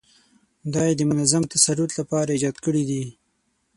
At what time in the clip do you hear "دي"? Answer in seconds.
2.89-3.03